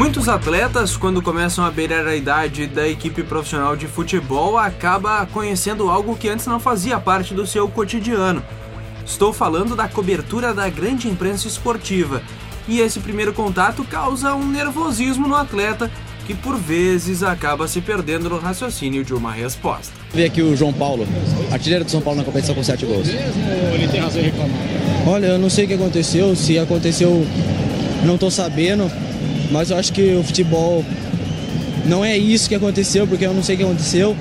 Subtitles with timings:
[0.00, 5.90] Muitos atletas, quando começam a beirar a idade da equipe profissional de futebol, acaba conhecendo
[5.90, 8.42] algo que antes não fazia parte do seu cotidiano.
[9.04, 12.22] Estou falando da cobertura da grande imprensa esportiva.
[12.66, 15.90] E esse primeiro contato causa um nervosismo no atleta
[16.26, 19.92] que por vezes acaba se perdendo no raciocínio de uma resposta.
[20.14, 21.06] Vê aqui o João Paulo,
[21.52, 23.06] artilheiro do São Paulo na competição com sete gols.
[23.06, 24.56] ele tem razão em reclamar?
[25.06, 27.22] Olha, eu não sei o que aconteceu, se aconteceu,
[28.02, 28.90] não estou sabendo,
[29.50, 30.84] mas eu acho que o futebol
[31.86, 34.16] não é isso que aconteceu, porque eu não sei o que aconteceu,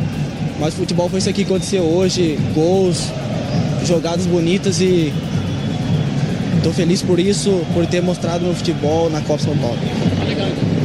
[0.60, 3.12] mas o futebol foi isso aqui que aconteceu hoje, gols,
[3.86, 5.14] jogadas bonitas e
[6.58, 9.78] estou feliz por isso, por ter mostrado meu futebol na Copa São Paulo.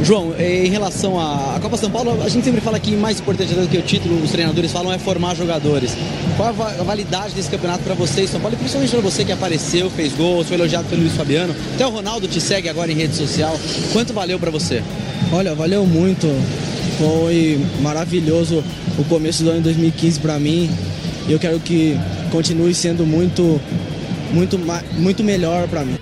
[0.05, 3.67] João, em relação à Copa São Paulo, a gente sempre fala que mais importante do
[3.67, 5.97] que o título, os treinadores falam, é formar jogadores.
[6.37, 9.89] Qual a validade desse campeonato para vocês, São Paulo, e principalmente para você que apareceu,
[9.89, 13.15] fez gols, foi elogiado pelo Luiz Fabiano, até o Ronaldo te segue agora em rede
[13.15, 13.59] social.
[13.93, 14.83] Quanto valeu para você?
[15.31, 16.27] Olha, valeu muito.
[16.99, 18.63] Foi maravilhoso
[18.99, 20.69] o começo do ano 2015 para mim.
[21.27, 21.99] Eu quero que
[22.31, 23.59] continue sendo muito,
[24.31, 24.59] muito,
[24.99, 25.97] muito melhor para mim.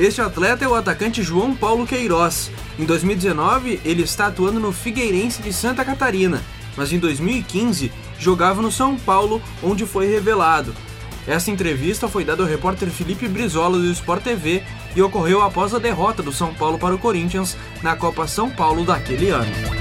[0.00, 2.50] Este atleta é o atacante João Paulo Queiroz.
[2.78, 6.42] Em 2019, ele está atuando no Figueirense de Santa Catarina,
[6.74, 10.74] mas em 2015 jogava no São Paulo, onde foi revelado.
[11.26, 14.62] Essa entrevista foi dada ao repórter Felipe Brizola do Sport TV
[14.96, 18.86] e ocorreu após a derrota do São Paulo para o Corinthians na Copa São Paulo
[18.86, 19.79] daquele ano.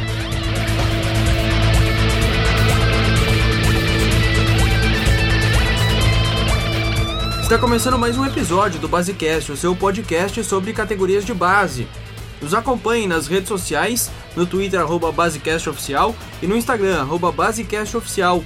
[7.50, 11.88] Está começando mais um episódio do Basecast, o seu podcast sobre categorias de base.
[12.40, 18.44] Nos acompanhe nas redes sociais, no Twitter arroba BasecastOficial e no Instagram arroba BasecastOficial.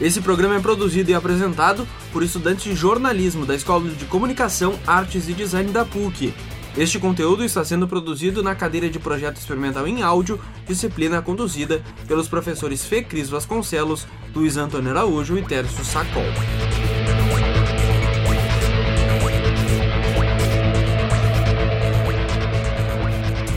[0.00, 5.28] Esse programa é produzido e apresentado por estudantes de jornalismo da Escola de Comunicação, Artes
[5.28, 6.32] e Design da PUC.
[6.76, 12.28] Este conteúdo está sendo produzido na cadeira de projeto experimental em áudio, disciplina conduzida pelos
[12.28, 16.22] professores Fê Cris Vasconcelos, Luiz Antônio Araújo e Tércio Sacol.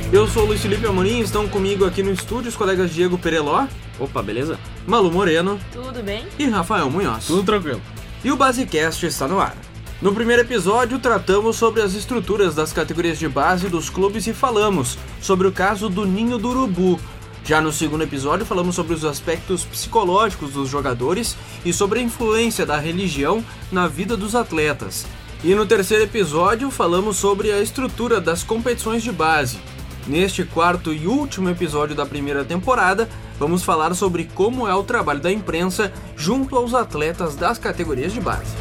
[0.09, 3.67] Eu sou o Luiz Felipe Amorim, estão comigo aqui no estúdio os colegas Diego Pereló.
[3.99, 4.57] Opa, beleza?
[4.87, 5.59] Malu Moreno.
[5.73, 6.25] Tudo bem?
[6.39, 7.27] E Rafael Munhoz.
[7.27, 7.81] Tudo tranquilo.
[8.23, 9.53] E o Basecast está no ar.
[10.01, 14.97] No primeiro episódio, tratamos sobre as estruturas das categorias de base dos clubes e falamos
[15.21, 16.97] sobre o caso do Ninho do Urubu.
[17.43, 21.35] Já no segundo episódio, falamos sobre os aspectos psicológicos dos jogadores
[21.65, 25.05] e sobre a influência da religião na vida dos atletas.
[25.43, 29.59] E no terceiro episódio, falamos sobre a estrutura das competições de base.
[30.07, 35.19] Neste quarto e último episódio da primeira temporada, vamos falar sobre como é o trabalho
[35.19, 38.55] da imprensa junto aos atletas das categorias de base.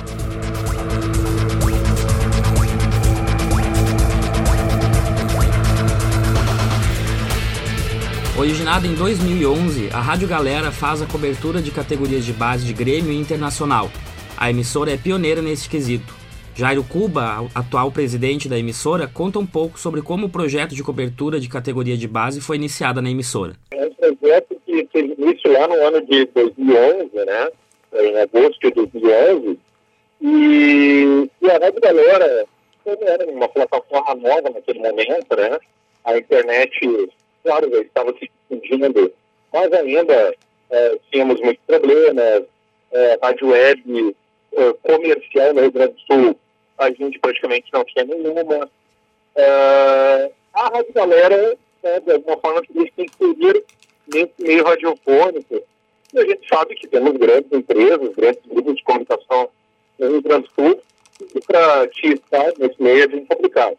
[8.36, 13.12] Originada em 2011, a Rádio Galera faz a cobertura de categorias de base de Grêmio
[13.12, 13.88] e Internacional.
[14.36, 16.15] A emissora é pioneira nesse quesito.
[16.56, 21.38] Jairo Cuba, atual presidente da emissora, conta um pouco sobre como o projeto de cobertura
[21.38, 23.52] de categoria de base foi iniciado na emissora.
[23.72, 27.48] É um projeto que teve início lá no ano de 2011, né?
[27.92, 29.58] em agosto de 2011,
[30.22, 32.46] e, e a Rádio Galera
[32.86, 35.58] era uma plataforma nova naquele momento, né?
[36.04, 36.88] A internet
[37.42, 39.12] claro, já estava se difundindo,
[39.52, 40.34] mas ainda
[40.70, 42.44] é, tínhamos muitos problemas.
[42.92, 44.16] É, rádio web
[44.52, 46.38] é, comercial no Rio Grande do Sul,
[46.78, 48.70] a gente praticamente não tinha nenhuma.
[49.34, 53.64] É, a Rádio Galera, né, de alguma forma, queria se inserir
[54.12, 55.62] nesse meio radiofônico.
[56.12, 59.48] E a gente sabe que temos grandes empresas, grandes grupos de comunicação
[59.98, 60.82] no Rio Grande do Sul,
[61.34, 63.76] e para te estar nesse meio é bem complicado.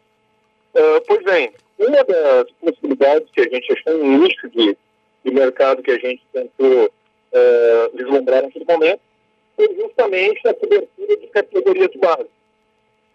[0.74, 4.76] Uh, pois bem, uma das possibilidades que a gente achou um nicho de,
[5.24, 9.00] de mercado que a gente tentou uh, vislumbrar naquele momento
[9.56, 12.28] foi justamente a cobertura de categorias base.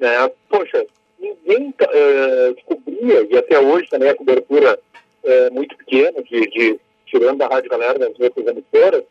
[0.03, 0.29] Né?
[0.49, 0.85] Poxa,
[1.17, 4.77] ninguém uh, descobria, e até hoje também a cobertura
[5.23, 9.05] é muito pequena, de, de, tirando da Rádio Galera das outras emissoras,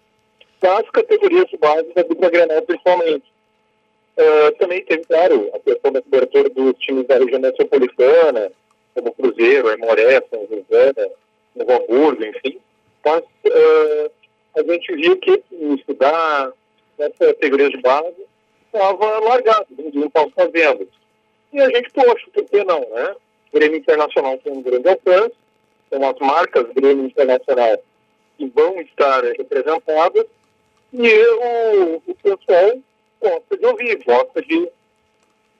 [0.60, 2.30] das categorias de base da dupla
[2.66, 3.24] principalmente.
[4.18, 8.52] Uh, também teve, claro, a questão da cobertura dos times da região metropolitana,
[8.94, 10.92] como Cruzeiro, Aimoré, São José,
[11.56, 12.58] Novo Hamburgo, enfim.
[13.02, 14.10] Mas uh,
[14.58, 15.42] a gente viu que
[15.78, 16.52] estudar
[16.98, 18.31] nessa categoria de base
[18.72, 20.88] estava largado, ninguém estava fazendo.
[21.52, 23.14] E a gente, poxa, por que não, né?
[23.50, 25.34] O Grêmio Internacional tem um grande alcance,
[25.90, 27.82] são as marcas Grêmio Internacional
[28.38, 30.26] que vão estar representadas,
[30.92, 32.78] e o, o pessoal
[33.20, 34.68] gosta de ouvir, gosta de,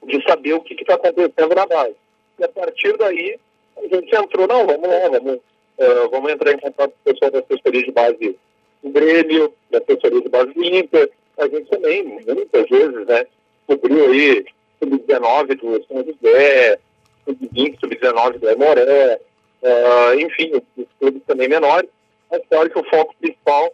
[0.04, 1.96] de saber o que está acontecendo na base.
[2.38, 3.38] E a partir daí,
[3.76, 5.40] a gente entrou, não, vamos lá, vamos
[5.78, 8.38] uh, vamos entrar em contato com o pessoal da assessoria de base
[8.82, 11.10] do Grêmio, da assessoria de base do Inter.
[11.38, 13.26] A gente também, muitas vezes, né,
[13.66, 14.44] cobriu aí
[14.78, 16.78] sub-19 do São José,
[17.24, 19.20] sub-20, sub-19 do Emoré,
[19.62, 21.88] uh, enfim, os clubes também menores,
[22.30, 23.72] mas claro que o foco principal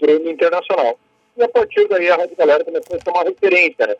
[0.00, 0.98] Grêmio Internacional.
[1.36, 3.96] E a partir daí a Rádio Galera começou a ser uma referência, né?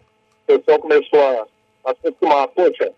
[0.48, 1.46] O pessoal começou a,
[1.84, 2.92] a se acostumar, poxa,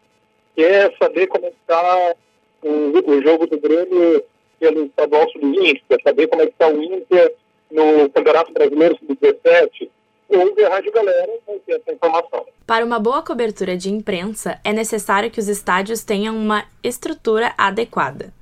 [0.54, 2.14] quer saber como é está
[2.62, 4.22] o, o, jogo do Grêmio
[4.60, 7.34] pelo estadual sub-20, quer saber como é está o Inter
[7.70, 9.88] no Campeonato Brasileiro Sub-17,
[10.28, 12.46] ouve a Rádio Galera e vai ter essa informação.
[12.66, 18.32] Para uma boa cobertura de imprensa, é necessário que os estádios tenham uma estrutura adequada.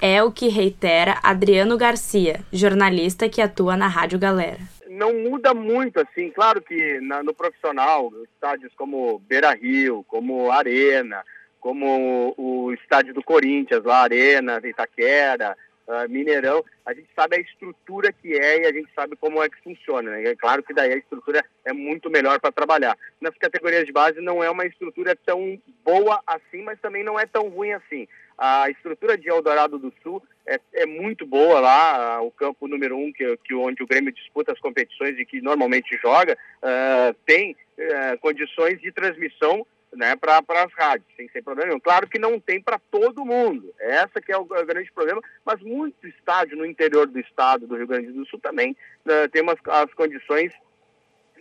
[0.00, 4.58] É o que reitera Adriano Garcia, jornalista que atua na Rádio Galera.
[4.88, 11.24] Não muda muito, assim, claro que na, no profissional, estádios como Beira Rio, como Arena,
[11.60, 18.12] como o estádio do Corinthians, lá Arena, Itaquera, uh, Mineirão, a gente sabe a estrutura
[18.12, 20.10] que é e a gente sabe como é que funciona.
[20.10, 20.24] Né?
[20.24, 22.96] É claro que daí a estrutura é muito melhor para trabalhar.
[23.20, 27.26] Nas categorias de base não é uma estrutura tão boa assim, mas também não é
[27.26, 28.06] tão ruim assim.
[28.38, 33.10] A estrutura de Eldorado do Sul é, é muito boa lá, o campo número um,
[33.10, 38.18] que, que onde o Grêmio disputa as competições e que normalmente joga, uh, tem uh,
[38.20, 39.66] condições de transmissão
[39.96, 41.80] né, para as rádios, sem, sem problema nenhum.
[41.80, 45.60] Claro que não tem para todo mundo, essa que é o, o, grande problema, mas
[45.60, 48.76] muito estádio no interior do estado do Rio Grande do Sul também
[49.06, 50.52] uh, tem umas, as condições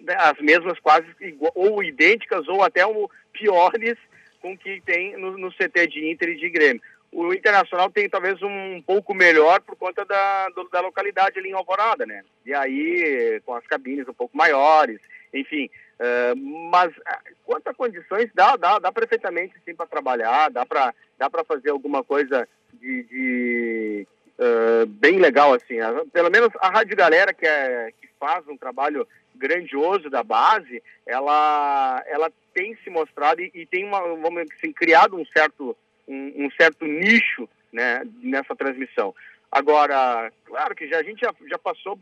[0.02, 1.07] né, as mesmas quase
[1.54, 3.98] ou idênticas ou até um, piores
[4.42, 6.81] com que tem no, no, CT de Inter e de Grêmio.
[7.12, 11.50] O Internacional tem talvez um, um pouco melhor por conta da, do, da localidade ali
[11.50, 12.24] em Alvorada, né?
[12.46, 15.00] E aí com as cabines um pouco maiores,
[15.34, 15.69] enfim,
[16.00, 16.36] Uh,
[16.69, 21.30] mas ah, quanto a condições, dá, dá, dá perfeitamente sim para trabalhar, dá para dá
[21.45, 24.07] fazer alguma coisa de, de
[24.38, 25.75] uh, bem legal assim.
[26.12, 32.03] Pelo menos a Rádio Galera, que, é, que faz um trabalho grandioso da base, ela,
[32.07, 35.75] ela tem se mostrado e, e tem uma, vamos assim, criado um certo,
[36.07, 39.13] um, um, certo nicho né, nessa transmissão.
[39.51, 42.00] Agora, claro que já, a gente já, já passou,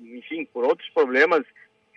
[0.00, 1.44] enfim, por outros problemas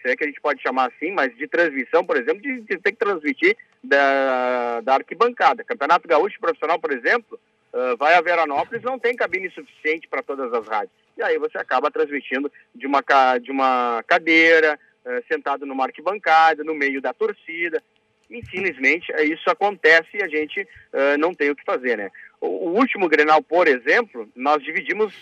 [0.06, 2.78] se é que a gente pode chamar assim, mas de transmissão, por exemplo, de, de
[2.78, 5.63] ter que transmitir da, da arquibancada.
[5.63, 7.40] Campeonato Gaúcho Profissional, por exemplo,
[7.74, 10.92] uh, vai a Veranópolis, não tem cabine suficiente para todas as rádios.
[11.18, 13.02] E aí você acaba transmitindo de uma,
[13.42, 17.81] de uma cadeira, uh, sentado numa arquibancada, no meio da torcida.
[18.30, 22.12] Infelizmente, isso acontece e a gente uh, não tem o que fazer, né?
[22.40, 25.16] O, o último Grenal, por exemplo, nós dividimos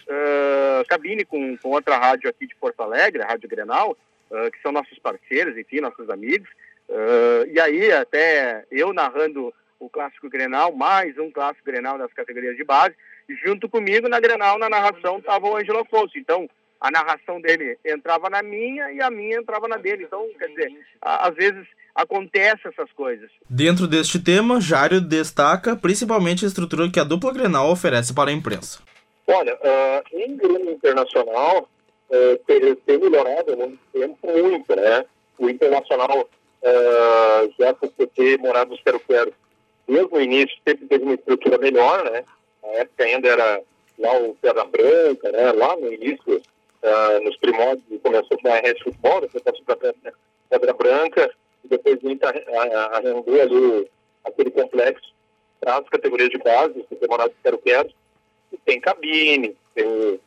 [0.90, 3.96] cabine com, com outra rádio aqui de Porto Alegre, a Rádio Grenal,
[4.34, 6.50] uh, que são nossos parceiros, enfim, nossos amigos.
[6.90, 12.58] Uh, e aí, até eu narrando o Clássico Grenal, mais um Clássico Grenal das categorias
[12.58, 12.96] de base,
[13.46, 16.18] junto comigo na Grenal, na narração, estava o Ângelo Afonso.
[16.18, 16.50] Então,
[16.80, 20.04] a narração dele entrava na minha e a minha entrava na dele.
[20.04, 20.72] Então, quer dizer,
[21.02, 21.66] às vezes
[21.96, 23.30] acontece essas coisas.
[23.50, 28.34] Dentro deste tema, Jário destaca principalmente a estrutura que a dupla Grenal oferece para a
[28.34, 28.82] imprensa.
[29.28, 31.70] Olha, uh, em Grêmio Internacional,
[32.10, 35.06] é, ter, ter melhorado muito tempo, muito, né?
[35.38, 36.30] O Internacional,
[36.62, 39.34] é, já por ter morado nos Quero-Quero,
[39.88, 42.24] desde o início sempre teve uma estrutura melhor, né?
[42.62, 43.62] Na época ainda era
[44.00, 45.52] lá o Pedra Branca, né?
[45.52, 49.94] Lá no início, uh, nos primórdios, começou com a RS Futebol, depois passou para
[50.50, 52.44] Pedra Branca, e depois o Inter
[52.92, 53.90] arrendou ali
[54.24, 55.14] aquele complexo
[55.60, 57.90] para as categorias de base, que tem morado nos Quero-Quero,
[58.52, 60.20] e tem cabine, tem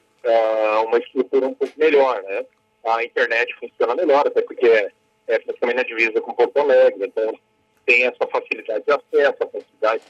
[0.87, 2.45] uma estrutura um pouco melhor, né?
[2.85, 4.91] A internet funciona melhor, até porque é,
[5.27, 7.39] é praticamente na divisa com Porto Alegre, então
[7.85, 10.03] tem essa facilidade de acesso, a facilidade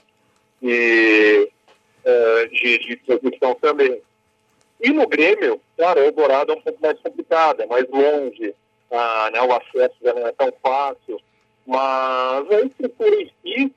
[0.61, 1.51] de,
[2.05, 4.03] uh, de, de transmissão também.
[4.81, 8.55] E no Grêmio, claro, o Eldorado é um pouco mais complicado, é mais longe,
[8.91, 11.21] ah, né, o acesso já não é tão fácil,
[11.67, 13.75] mas a estrutura em si,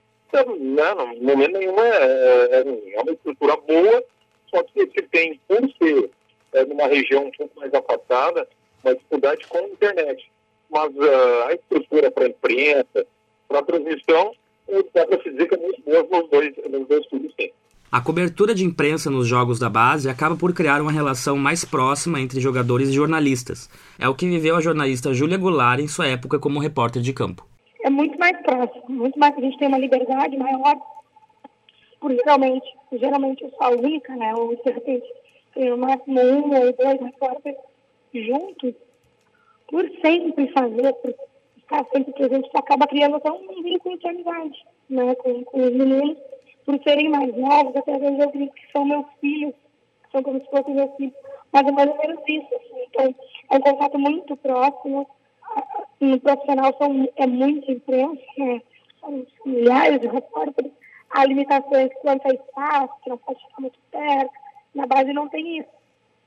[0.60, 4.04] né, no momento nenhum, é, é, é uma estrutura boa,
[4.50, 6.10] só que você tem, por ser
[6.54, 8.48] é, numa região um pouco mais afastada,
[8.84, 10.32] uma dificuldade com a internet.
[10.70, 13.06] Mas uh, a estrutura para a imprensa,
[13.48, 14.34] para a transmissão,
[14.94, 17.50] dá para se dizer que é muito boa nos dois, nos dois clubes, sim.
[17.92, 22.22] A cobertura de imprensa nos jogos da base acaba por criar uma relação mais próxima
[22.22, 23.68] entre jogadores e jornalistas.
[23.98, 27.48] É o que viveu a jornalista Júlia Goulart em sua época como repórter de campo.
[27.84, 30.76] É muito mais próximo, muito mais a gente tem uma liberdade maior,
[32.00, 35.06] por geralmente, geralmente eu sou a única, né, ou de repente
[35.66, 37.60] no máximo um ou dois repórteres
[38.14, 38.74] juntos,
[39.68, 41.14] por sempre fazer, por
[41.58, 45.72] estar sempre presente, isso acaba criando até um vínculo de amizade né, com, com os
[45.72, 46.18] meninos,
[46.66, 49.54] por serem mais novos, até às vezes eu digo que são meus filhos,
[50.12, 51.14] são como se fossem meus filhos,
[51.52, 52.56] mas é mais ou menos isso.
[52.56, 52.86] Assim.
[52.90, 53.16] Então,
[53.52, 55.08] é um contato muito próximo.
[56.00, 58.62] No profissional são, é muita imprensa, né?
[59.00, 60.72] são milhares de repórteres.
[61.10, 64.32] Há limitações quanto a espaço, não pode ficar muito perto.
[64.80, 65.70] Na base não tem isso.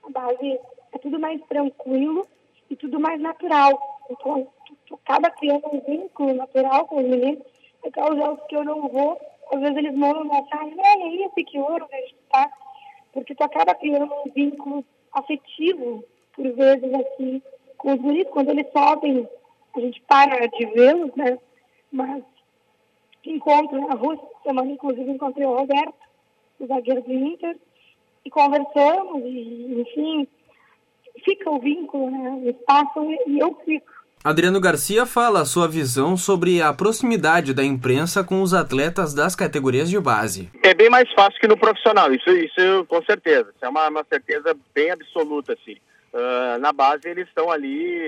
[0.04, 0.60] Na base
[0.92, 2.26] é tudo mais tranquilo
[2.68, 3.80] e tudo mais natural.
[4.10, 7.42] Então, tu, tu acaba criando um vínculo natural com os meninos.
[7.82, 9.18] Então, os jogos que eu não vou,
[9.50, 11.98] às vezes eles mandam mensagem, é esse que ouro, né,
[12.30, 12.52] tá?
[13.14, 16.04] Porque tu acaba criando um vínculo afetivo,
[16.34, 17.42] por vezes, assim,
[17.78, 18.32] com os meninos.
[18.32, 19.26] Quando eles sobem,
[19.74, 21.38] a gente para de vê-los, né?
[21.90, 22.22] Mas
[23.24, 25.94] encontro na rua, semana, inclusive, encontrei o Roberto,
[26.60, 27.56] o zagueiro do Inter,
[28.24, 30.28] e conversamos, e, enfim,
[31.24, 32.40] fica o vínculo, né?
[32.42, 33.90] Eles passam e eu fico.
[34.24, 39.34] Adriano Garcia fala a sua visão sobre a proximidade da imprensa com os atletas das
[39.34, 40.48] categorias de base.
[40.62, 43.52] É bem mais fácil que no profissional, isso, isso com certeza.
[43.52, 45.76] Isso é uma, uma certeza bem absoluta, assim.
[46.12, 47.98] Uh, na base eles estão ali,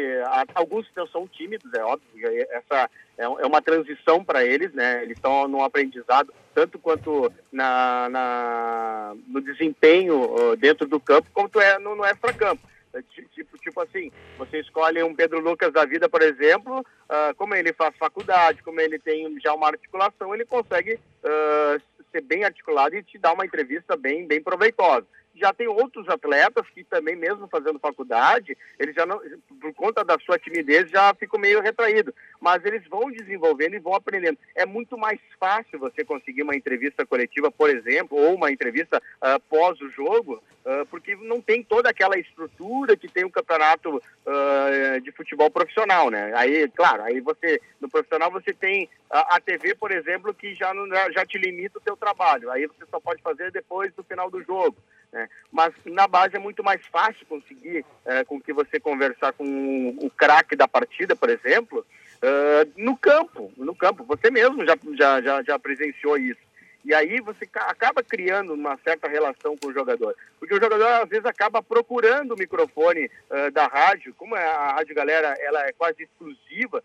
[0.55, 5.03] alguns são tímidos, é óbvio, essa é, é uma transição para eles, né?
[5.03, 11.59] Eles estão num aprendizado tanto quanto na, na no desempenho uh, dentro do campo, quanto
[11.59, 12.63] é no, no extra-campo.
[12.93, 13.01] É,
[13.35, 17.73] tipo, tipo assim, você escolhe um Pedro Lucas da vida, por exemplo, uh, como ele
[17.73, 21.01] faz faculdade, como ele tem já uma articulação, ele consegue
[22.13, 26.67] ser bem articulado e te dar uma entrevista bem, bem proveitosa já tem outros atletas
[26.71, 29.21] que também, mesmo fazendo faculdade, eles já não,
[29.61, 32.15] por conta da sua timidez, já ficam meio retraídos.
[32.41, 34.39] Mas eles vão desenvolvendo e vão aprendendo.
[34.55, 39.41] É muito mais fácil você conseguir uma entrevista coletiva, por exemplo, ou uma entrevista uh,
[39.49, 45.01] pós o jogo, uh, porque não tem toda aquela estrutura que tem um campeonato uh,
[45.01, 46.33] de futebol profissional, né?
[46.35, 50.73] Aí, claro, aí você, no profissional você tem a, a TV, por exemplo, que já,
[51.13, 52.51] já te limita o seu trabalho.
[52.51, 54.77] Aí você só pode fazer depois do final do jogo.
[55.15, 55.29] Né?
[55.53, 60.11] Mas na base é muito mais fácil conseguir é, com que você conversar com o
[60.11, 61.87] craque da partida, por exemplo,
[62.21, 64.03] uh, no campo, no campo.
[64.05, 66.41] Você mesmo já, já, já, já presenciou isso.
[66.85, 70.17] E aí você acaba criando uma certa relação com o jogador.
[70.41, 74.13] Porque o jogador, às vezes, acaba procurando o microfone uh, da rádio.
[74.19, 76.83] Como é a Rádio Galera ela é quase exclusiva,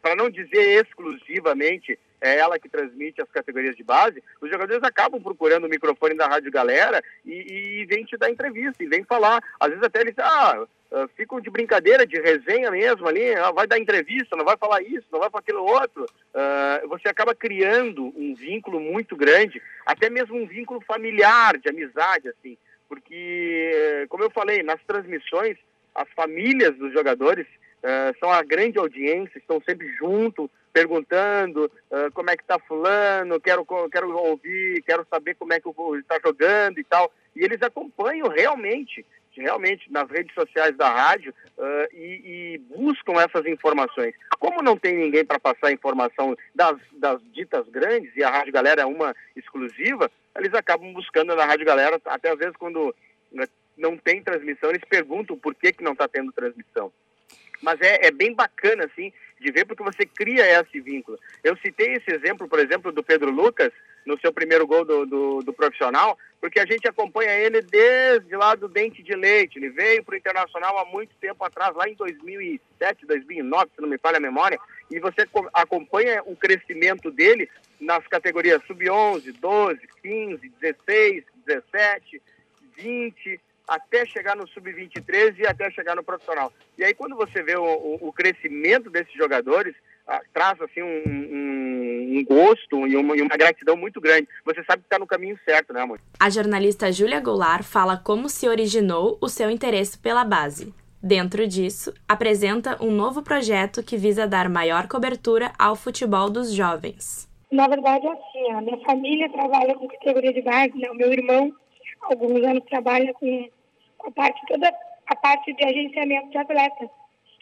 [0.00, 5.20] para não dizer exclusivamente, é ela que transmite as categorias de base, os jogadores acabam
[5.20, 9.42] procurando o microfone da Rádio Galera e, e vem te dar entrevista, e vem falar.
[9.58, 13.66] Às vezes até eles, ah, ah ficam de brincadeira, de resenha mesmo ali, ah, vai
[13.66, 16.04] dar entrevista, não vai falar isso, não vai falar aquilo outro.
[16.04, 22.28] Uh, você acaba criando um vínculo muito grande, até mesmo um vínculo familiar, de amizade,
[22.28, 22.56] assim.
[22.88, 25.56] Porque, como eu falei, nas transmissões,
[25.94, 27.46] as famílias dos jogadores
[27.82, 33.40] uh, são a grande audiência, estão sempre junto, perguntando uh, como é que está fulano,
[33.40, 37.12] quero, quero ouvir, quero saber como é que está jogando e tal.
[37.36, 39.04] E eles acompanham realmente,
[39.36, 44.14] realmente nas redes sociais da rádio uh, e, e, buscam essas informações.
[44.38, 48.82] Como não tem ninguém para passar informação das, das ditas grandes, e a Rádio Galera
[48.82, 52.94] é uma exclusiva, eles acabam buscando na Rádio Galera, até às vezes quando
[53.30, 53.46] né,
[53.76, 56.92] não tem transmissão, eles perguntam por que, que não está tendo transmissão.
[57.62, 61.18] Mas é, é bem bacana, assim, de ver porque você cria esse vínculo.
[61.42, 63.72] Eu citei esse exemplo, por exemplo, do Pedro Lucas,
[64.04, 68.54] no seu primeiro gol do, do, do, profissional, porque a gente acompanha ele desde lá
[68.56, 69.58] do Dente de Leite.
[69.58, 73.88] Ele veio para o Internacional há muito tempo atrás, lá em 2007, 2009, se não
[73.88, 74.58] me falha a memória,
[74.90, 77.48] e você acompanha o crescimento dele
[77.80, 82.22] nas categorias sub-11, 12, 15, 16, 17,
[82.76, 86.52] 20 até chegar no sub-23 e até chegar no profissional.
[86.78, 89.74] E aí quando você vê o, o, o crescimento desses jogadores,
[90.06, 94.28] ah, traz assim um, um, um gosto e uma, e uma, gratidão muito grande.
[94.44, 96.00] Você sabe que está no caminho certo, né, amor?
[96.18, 100.74] A jornalista Júlia Goulart fala como se originou o seu interesse pela base.
[101.02, 107.28] Dentro disso, apresenta um novo projeto que visa dar maior cobertura ao futebol dos jovens.
[107.50, 110.90] Na verdade, é assim, a minha família trabalha com categoria de base, né?
[110.90, 111.52] O meu irmão
[112.02, 113.48] alguns anos trabalha com
[114.04, 114.72] a parte toda
[115.06, 116.88] a parte de agenciamento de atletas.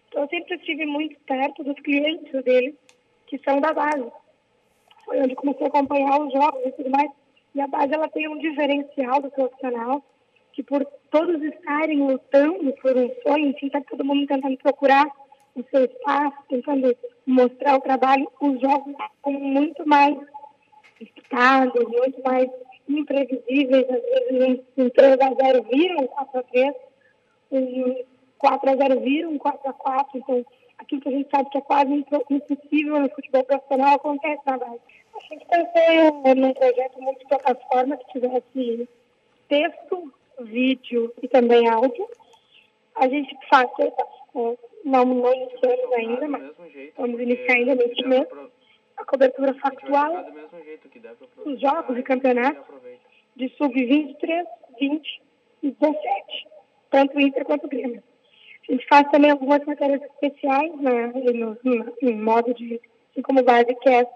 [0.09, 2.77] Então eu sempre estive muito perto dos clientes dele,
[3.27, 4.11] que são da base.
[5.05, 7.11] Foi onde comecei a acompanhar os jogos e tudo mais.
[7.55, 10.05] E a base ela tem um diferencial do profissional,
[10.53, 15.07] que por todos estarem lutando por um sonho, enfim, está todo mundo tentando procurar
[15.55, 20.17] o seu espaço, tentando mostrar o trabalho, os jogos são muito mais
[21.01, 22.49] disputados, muito mais
[22.99, 26.75] imprevisíveis, às vezes um 3 a 0 viram um 4 a 3,
[27.53, 28.05] um
[28.39, 30.47] 4 a 0 viram um 4 a 4, então
[30.79, 31.93] aquilo que a gente sabe que é quase
[32.31, 34.81] impossível no futebol profissional acontece na base.
[35.15, 38.89] A gente pensou num projeto multiplataforma que tivesse
[39.49, 42.09] texto, vídeo e também áudio.
[42.95, 43.93] A gente faz, é,
[44.85, 46.53] não, não iniciamos ainda, mas
[46.97, 48.27] vamos iniciar ainda neste mês,
[49.01, 50.27] a cobertura factual
[51.45, 52.63] dos jogos e campeonatos
[53.35, 54.45] de sub-23,
[54.79, 55.23] 20
[55.63, 56.49] e 17,
[56.91, 58.03] tanto o Inter quanto o Grêmio.
[58.69, 62.81] A gente faz também algumas matérias especiais né, no, no, em modo de,
[63.11, 64.13] assim como livecast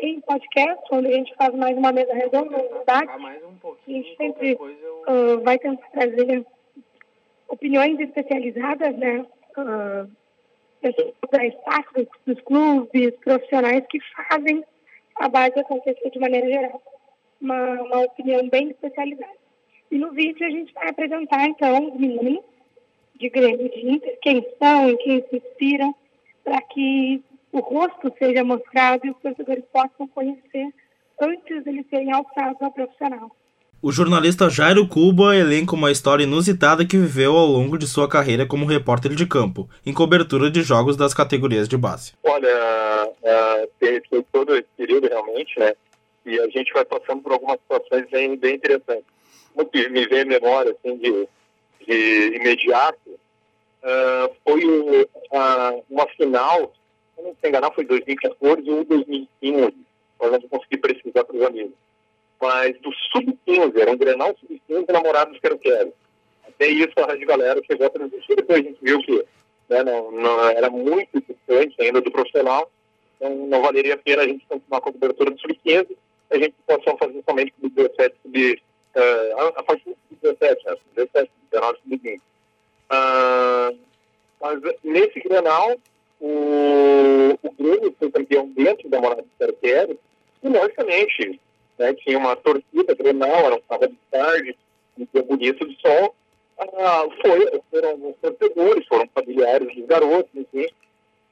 [0.00, 3.10] em podcast, onde a gente faz mais uma mesa redonda, um debate.
[3.10, 6.44] a gente sempre uh, vai tentar trazer
[7.48, 9.26] opiniões especializadas, né?
[9.56, 10.10] Uh,
[10.82, 14.64] da staff dos, clubes, profissionais que fazem
[15.16, 16.82] a base acontecer de maneira geral.
[17.40, 19.42] Uma, uma opinião bem especializada.
[19.90, 22.44] E no vídeo a gente vai apresentar, então, os meninos
[23.16, 25.94] de Grêmio de Inter, quem são, em quem se inspiram,
[26.42, 27.22] para que
[27.52, 30.72] o rosto seja mostrado e os torcedores possam conhecer
[31.20, 33.30] antes de eles serem alçados ao profissional.
[33.84, 38.46] O jornalista Jairo Cuba elenca uma história inusitada que viveu ao longo de sua carreira
[38.46, 42.12] como repórter de campo, em cobertura de jogos das categorias de base.
[42.22, 43.68] Olha, uh,
[44.08, 45.74] foi todo esse período realmente, né?
[46.24, 49.04] E a gente vai passando por algumas situações bem, bem interessantes.
[49.52, 51.28] O que me vem à memória, assim, de,
[51.84, 56.72] de imediato, uh, foi uh, uma final,
[57.16, 59.74] se não me enganar, foi 2014 ou 2015.
[60.20, 61.74] Nós vamos conseguir precisar para os amigos
[62.42, 65.92] mas do sub-15, era um Grenal sub-15 namorado de Quero Quero.
[66.48, 69.24] Até isso a Rádio Galera chegou a transmitir, depois a gente viu que
[69.70, 72.68] né, não, não, era muito distante ainda do profissional,
[73.16, 75.96] então não valeria a pena a gente continuar com a cobertura do sub-15,
[76.32, 78.62] a gente possa fazer somente com o 17, sub,
[78.96, 82.20] uh, a partir do 17, né, 17, 19, sub-15.
[82.90, 83.78] Uh,
[84.40, 85.76] mas nesse Grenal,
[86.20, 89.98] o, o Grêmio foi campeão dentro da morada Quero Quero,
[90.42, 91.40] e logicamente
[91.78, 94.56] né, tinha uma torcida grenal, era um sábado de tarde,
[94.98, 96.14] um dia bonito de sol,
[96.58, 100.68] ah, foi, foram os torcedores, foram familiares dos garotos, enfim,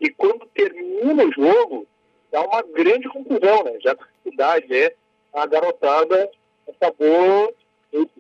[0.00, 1.86] e quando termina o jogo,
[2.32, 4.94] dá uma grande conclusão, né, já que a cidade é,
[5.32, 6.30] a garotada
[6.68, 7.54] acabou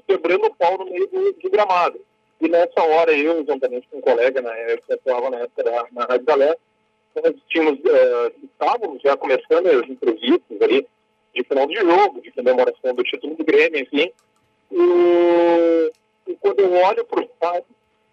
[0.06, 2.00] quebrando o pau no meio do, do gramado.
[2.40, 6.04] E nessa hora, eu, juntamente com um colega na época, atuava na época da, na
[6.04, 6.58] Rádio Galera,
[7.14, 10.86] nós tínhamos, uh, estávamos já começando as entrevistas ali,
[11.34, 14.12] de final de jogo, de comemoração do título do Grêmio, enfim.
[14.72, 15.92] E,
[16.26, 17.64] e quando eu olho para o lado,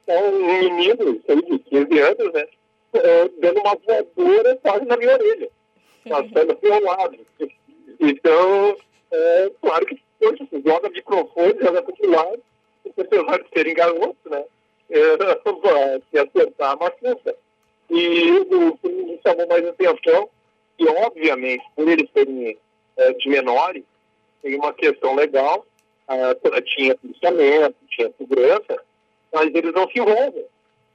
[0.07, 2.47] é um menino de 15 anos, né,
[2.93, 5.49] é, dando uma voadora quase na minha orelha,
[6.07, 7.17] passando do meu lado.
[7.99, 8.77] Então,
[9.11, 12.43] é, claro que hoje se joga microfone, joga para o lado,
[12.97, 14.43] apesar de serem garotos, né,
[14.89, 17.35] é, se acertar machuca.
[17.89, 20.29] E o que me chamou mais atenção,
[20.77, 22.57] e obviamente, por eles serem
[22.97, 23.83] é, de menores,
[24.41, 25.65] tem uma questão legal,
[26.07, 28.81] uh, tinha policiamento, tinha segurança,
[29.33, 30.45] mas eles não se envolvem,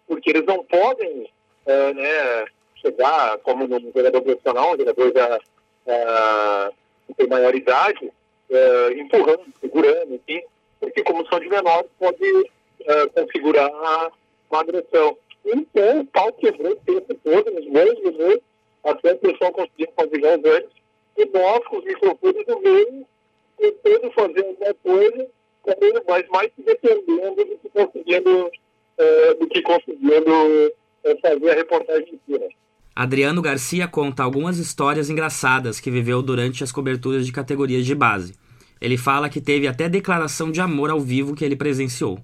[0.07, 1.29] porque eles não podem
[1.67, 2.45] uh, né,
[2.77, 6.75] chegar como um vereador profissional, um vereador já uh,
[7.17, 10.43] tem maior idade, uh, empurrando, segurando, enfim,
[10.81, 12.51] porque como são de menores, pode
[13.15, 13.71] configurar
[14.51, 15.17] uma agressão.
[15.45, 18.43] Então, o pau quebrou o tempo todo, nos bons minutos,
[18.83, 20.82] até o pessoal conseguir fazer os antes,
[21.17, 23.07] e nós, com os microfones do meio,
[23.59, 28.51] tentando fazer alguma coisa, mas mais se defendendo do que conseguindo,
[28.99, 30.73] é, do que conseguindo
[31.05, 32.49] é, fazer a reportagem inteira.
[32.95, 38.35] Adriano Garcia conta algumas histórias engraçadas que viveu durante as coberturas de categorias de base.
[38.81, 42.19] Ele fala que teve até declaração de amor ao vivo que ele presenciou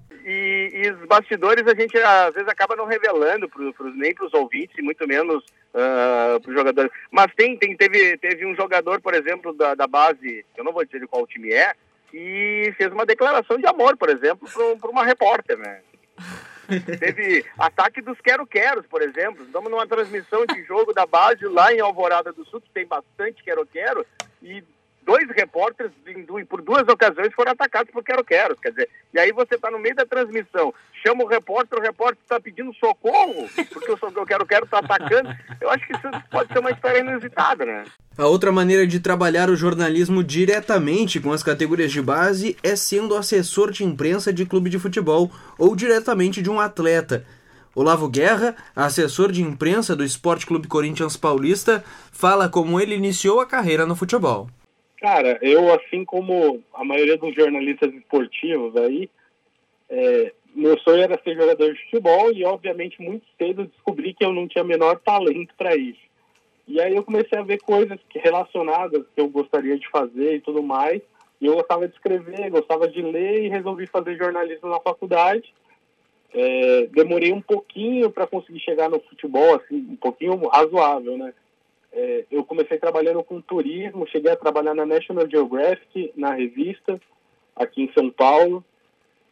[0.79, 4.33] e os bastidores a gente às vezes acaba não revelando pro, pro, nem para os
[4.33, 6.91] ouvintes, e muito menos uh, para os jogadores.
[7.11, 10.85] Mas tem, tem, teve, teve um jogador, por exemplo, da, da base, eu não vou
[10.85, 11.73] dizer de qual time é,
[12.09, 14.47] que fez uma declaração de amor, por exemplo,
[14.79, 15.81] para uma repórter, né?
[16.99, 19.43] Teve ataque dos quero-queros, por exemplo.
[19.43, 23.43] Estamos numa transmissão de jogo da base lá em Alvorada do Sul, que tem bastante
[23.43, 24.05] quero-quero,
[24.41, 24.63] e
[25.05, 25.91] dois repórteres,
[26.47, 28.55] por duas ocasiões, foram atacados por quero-quero.
[28.55, 32.19] Quer dizer, e aí você está no meio da transmissão, chama o repórter, o repórter
[32.21, 35.29] está pedindo socorro, porque o quero-quero está atacando.
[35.59, 37.83] Eu acho que isso pode ser uma história inusitada, né?
[38.17, 43.15] A outra maneira de trabalhar o jornalismo diretamente com as categorias de base é sendo
[43.15, 47.25] assessor de imprensa de clube de futebol ou diretamente de um atleta.
[47.73, 53.45] Olavo Guerra, assessor de imprensa do Esporte Clube Corinthians Paulista, fala como ele iniciou a
[53.45, 54.49] carreira no futebol.
[54.99, 59.09] Cara, eu, assim como a maioria dos jornalistas esportivos aí,
[59.89, 64.33] é, meu sonho era ser jogador de futebol e, obviamente, muito cedo descobri que eu
[64.33, 66.09] não tinha menor talento para isso.
[66.67, 70.61] E aí eu comecei a ver coisas relacionadas que eu gostaria de fazer e tudo
[70.61, 71.01] mais.
[71.41, 75.51] E eu gostava de escrever, gostava de ler e resolvi fazer jornalismo na faculdade.
[76.31, 81.33] É, demorei um pouquinho para conseguir chegar no futebol, assim, um pouquinho razoável, né?
[81.91, 86.99] É, eu comecei trabalhando com turismo, cheguei a trabalhar na National Geographic, na revista,
[87.55, 88.63] aqui em São Paulo.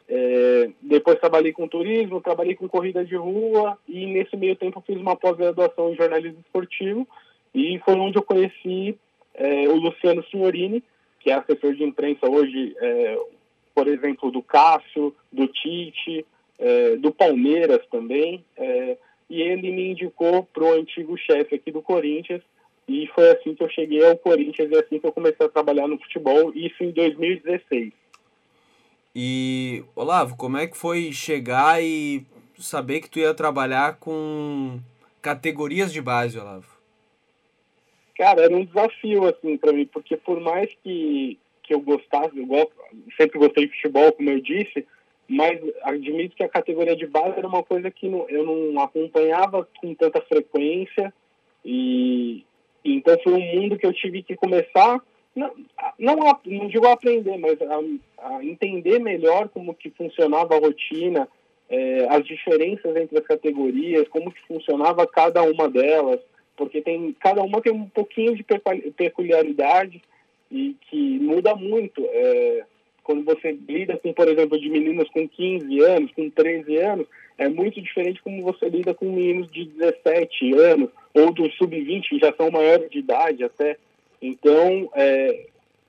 [0.09, 4.95] É, depois trabalhei com turismo, trabalhei com corrida de rua e nesse meio tempo fiz
[4.97, 7.05] uma pós-graduação em jornalismo esportivo
[7.53, 8.97] e foi onde eu conheci
[9.33, 10.83] é, o Luciano Signorini,
[11.19, 13.17] que é assessor de imprensa hoje, é,
[13.75, 16.25] por exemplo, do Cássio, do Tite,
[16.57, 18.97] é, do Palmeiras também, é,
[19.29, 22.41] e ele me indicou para o antigo chefe aqui do Corinthians,
[22.87, 25.87] e foi assim que eu cheguei ao Corinthians e assim que eu comecei a trabalhar
[25.87, 27.91] no futebol, isso em 2016.
[29.13, 32.25] E, Olavo, como é que foi chegar e
[32.57, 34.79] saber que tu ia trabalhar com
[35.21, 36.77] categorias de base, Olavo?
[38.17, 42.45] Cara, era um desafio, assim, para mim, porque por mais que, que eu gostasse, eu
[42.45, 42.71] gosto,
[43.15, 44.85] sempre gostei de futebol, como eu disse,
[45.27, 49.67] mas admito que a categoria de base era uma coisa que não, eu não acompanhava
[49.79, 51.13] com tanta frequência
[51.65, 52.45] e,
[52.83, 55.01] então foi um mundo que eu tive que começar
[55.37, 55.51] não,
[55.99, 61.27] não, não digo a aprender, mas a, a, entender melhor como que funcionava a rotina,
[61.69, 66.19] é, as diferenças entre as categorias, como que funcionava cada uma delas,
[66.55, 68.43] porque tem cada uma tem um pouquinho de
[68.95, 70.01] peculiaridade
[70.51, 72.03] e que muda muito.
[72.03, 72.65] É,
[73.07, 77.47] quando você lida com, por exemplo, de meninos com 15 anos, com 13 anos, é
[77.47, 82.33] muito diferente como você lida com meninos de 17 anos ou do sub-20 que já
[82.33, 83.77] são maiores de idade até.
[84.21, 85.45] Então, é,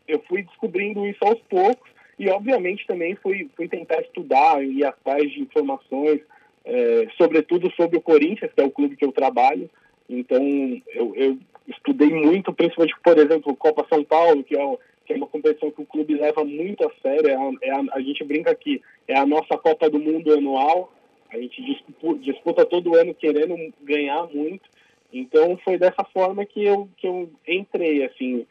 [0.07, 5.29] eu fui descobrindo isso aos poucos e, obviamente, também fui, fui tentar estudar e atrás
[5.33, 6.21] de informações,
[6.65, 9.69] é, sobretudo sobre o Corinthians, que é o clube que eu trabalho.
[10.09, 10.41] Então,
[10.95, 14.79] eu, eu estudei muito, principalmente, por exemplo, Copa São Paulo, que é,
[15.09, 17.31] que é uma competição que o clube leva muito a sério.
[17.31, 20.93] É a, é a, a gente brinca aqui, é a nossa Copa do Mundo anual.
[21.31, 24.69] A gente disputa, disputa todo ano querendo ganhar muito.
[25.11, 28.47] Então foi dessa forma que eu, que eu entrei, assim,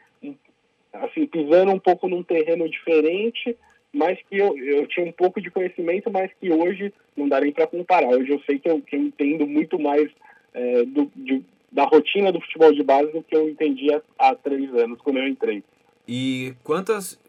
[0.92, 3.56] assim, pisando um pouco num terreno diferente,
[3.92, 7.52] mas que eu, eu tinha um pouco de conhecimento, mas que hoje não dá nem
[7.52, 8.08] para comparar.
[8.08, 10.10] Hoje eu sei que eu, que eu entendo muito mais
[10.52, 11.40] é, do, de,
[11.70, 15.28] da rotina do futebol de base do que eu entendia há três anos, quando eu
[15.28, 15.62] entrei.
[16.08, 17.20] E quantas,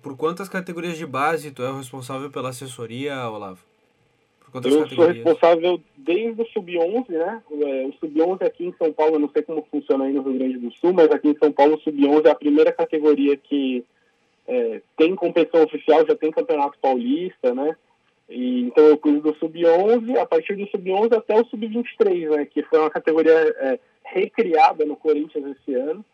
[0.00, 3.58] por quantas categorias de base tu é o responsável pela assessoria, Olavo?
[4.54, 7.42] eu sou responsável desde o Sub-11, né?
[7.50, 10.38] É, o Sub-11 aqui em São Paulo, eu não sei como funciona aí no Rio
[10.38, 13.84] Grande do Sul, mas aqui em São Paulo o Sub-11 é a primeira categoria que
[14.46, 17.76] é, tem competição oficial, já tem campeonato paulista, né?
[18.28, 22.46] E, então eu cuido do Sub-11, a partir do Sub-11 até o Sub-23, né?
[22.46, 26.04] Que foi uma categoria é, recriada no Corinthians esse ano,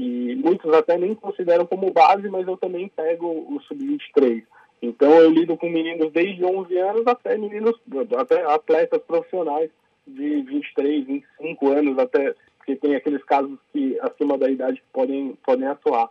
[0.00, 4.42] que muitos até nem consideram como base, mas eu também pego o Sub-23.
[4.80, 7.78] Então eu lido com meninos desde 11 anos até meninos,
[8.18, 9.68] até atletas profissionais
[10.06, 15.68] de 23, 25 anos, até porque tem aqueles casos que acima da idade podem, podem
[15.68, 16.10] atuar.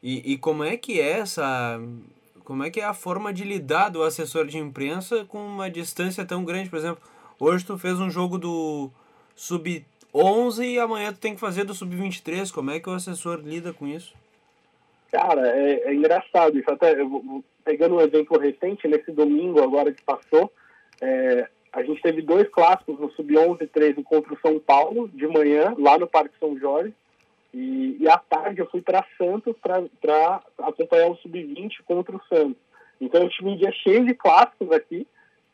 [0.00, 1.80] E, e como é que é essa.
[2.44, 6.24] Como é que é a forma de lidar do assessor de imprensa com uma distância
[6.24, 6.70] tão grande?
[6.70, 7.02] Por exemplo,
[7.40, 8.88] hoje tu fez um jogo do
[10.14, 12.52] sub-11 e amanhã tu tem que fazer do sub-23.
[12.52, 14.14] Como é que o assessor lida com isso?
[15.10, 16.70] Cara, é, é engraçado isso.
[16.70, 20.52] Até eu, pegando um exemplo recente, nesse domingo agora que passou,
[21.00, 25.26] é, a gente teve dois clássicos no Sub-11 e 13 contra o São Paulo, de
[25.26, 26.94] manhã, lá no Parque São Jorge.
[27.52, 32.62] E, e à tarde eu fui para Santos para acompanhar o Sub-20 contra o Santos.
[33.00, 35.06] Então eu tive um dia cheio de clássicos aqui,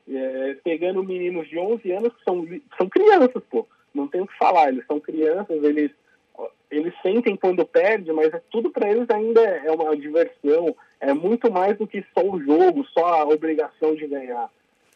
[0.09, 2.47] é, pegando meninos de 11 anos que são,
[2.79, 3.67] são crianças, pô.
[3.95, 5.91] Não tem o que falar, eles são crianças, eles
[6.71, 11.51] eles sentem quando perde, mas é tudo para eles ainda é uma diversão, é muito
[11.51, 14.49] mais do que só o jogo, só a obrigação de ganhar.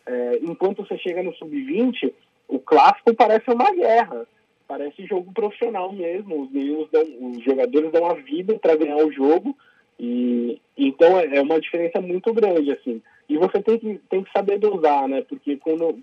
[0.07, 2.13] É, enquanto você chega no sub-20,
[2.47, 4.27] o clássico parece uma guerra,
[4.69, 6.43] parece jogo profissional mesmo.
[6.43, 9.57] Os meninos dão, os jogadores dão a vida para ganhar o jogo
[9.99, 13.01] e então é, é uma diferença muito grande assim.
[13.29, 15.23] E você tem que tem que saber dosar, né?
[15.23, 15.99] Porque quando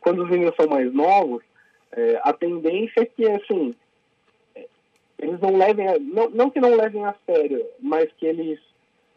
[0.00, 1.42] quando os meninos são mais novos,
[1.92, 3.74] é, a tendência é que assim
[5.18, 8.60] eles não levem, a, não, não que não levem a sério, mas que eles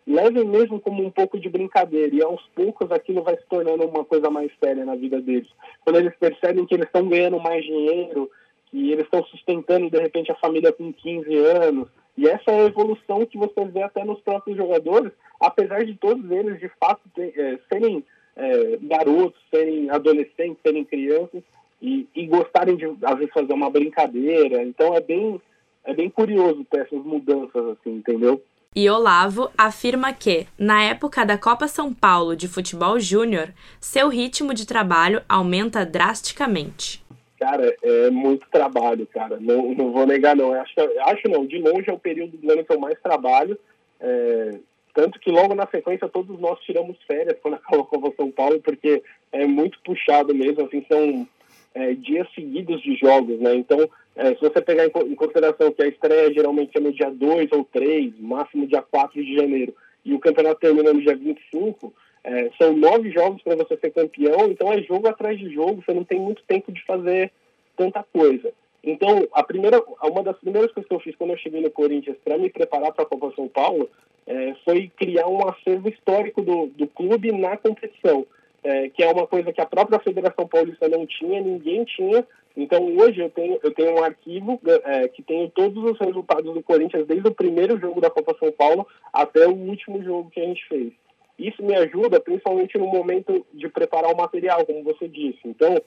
[0.08, 4.03] levem mesmo como um pouco de brincadeira e aos poucos aquilo vai se tornando uma
[4.03, 5.49] coisa mais séria na vida deles.
[5.84, 8.32] Quando eles percebem que eles estão ganhando mais dinheiro,
[8.67, 12.65] que eles estão sustentando de repente a família com 15 anos, e essa é a
[12.65, 17.60] evolução que você vê até nos próprios jogadores, apesar de todos eles de fato é,
[17.71, 18.03] serem
[18.36, 21.43] é, garotos, serem adolescentes, serem crianças
[21.82, 24.63] e, e gostarem de às vezes fazer uma brincadeira.
[24.63, 25.39] Então é bem
[25.86, 28.44] é bem curioso ter essas mudanças, assim, entendeu?
[28.76, 34.54] E Olavo afirma que, na época da Copa São Paulo de Futebol Júnior, seu ritmo
[34.54, 37.04] de trabalho aumenta drasticamente.
[37.39, 39.39] Cara, é muito trabalho, cara.
[39.39, 40.54] Não, não vou negar, não.
[40.54, 40.74] Acho,
[41.06, 43.58] acho não, de longe é o período do ano que eu mais trabalho.
[44.00, 44.60] É,
[44.94, 48.62] tanto que logo na sequência todos nós tiramos férias quando acabou a Copa São Paulo,
[48.62, 51.28] porque é muito puxado mesmo, assim, são
[51.73, 53.55] é, dias seguidos de jogos, né?
[53.55, 57.10] Então, é, se você pegar em, em, consideração que a estreia geralmente é no dia
[57.10, 61.93] 2 ou 3, máximo dia 4 de janeiro, e o campeonato termina no dia 25,
[62.23, 65.93] é, são nove jogos para você ser campeão, então é jogo atrás de jogo, você
[65.93, 67.32] não tem muito tempo de fazer
[67.77, 68.51] tanta coisa.
[68.84, 72.17] Então, a primeira, uma das primeiras coisas que eu fiz quando eu cheguei no Corinthians
[72.23, 73.89] para me preparar para a Copa São Paulo
[74.25, 78.25] é, foi criar um acervo histórico do, do clube na competição,
[78.63, 82.26] é, que é uma coisa que a própria Federação Paulista não tinha, ninguém tinha.
[82.56, 86.63] Então, hoje eu tenho, eu tenho um arquivo é, que tem todos os resultados do
[86.63, 90.45] Corinthians, desde o primeiro jogo da Copa São Paulo até o último jogo que a
[90.45, 90.91] gente fez.
[91.38, 95.39] Isso me ajuda principalmente no momento de preparar o material, como você disse.
[95.45, 95.82] Então,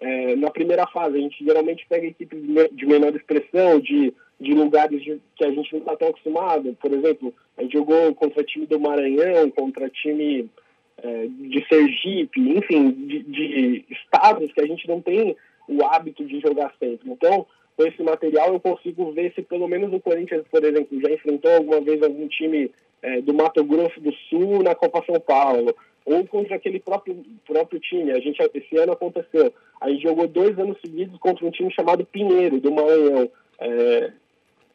[0.00, 2.40] é, na primeira fase, a gente geralmente pega equipes
[2.72, 6.76] de menor expressão, de, de lugares de, que a gente não está tão acostumado.
[6.80, 10.48] Por exemplo, a gente jogou contra time do Maranhão, contra time
[11.28, 15.36] de Sergipe, enfim, de, de estados que a gente não tem
[15.68, 17.10] o hábito de jogar sempre.
[17.10, 21.10] Então, com esse material, eu consigo ver se pelo menos o Corinthians, por exemplo, já
[21.10, 22.70] enfrentou alguma vez algum time
[23.02, 27.80] é, do Mato Grosso do Sul na Copa São Paulo, ou contra aquele próprio, próprio
[27.80, 28.12] time.
[28.12, 29.52] A gente, esse ano aconteceu.
[29.80, 33.30] A gente jogou dois anos seguidos contra um time chamado Pinheiro, do Maranhão.
[33.58, 34.12] É,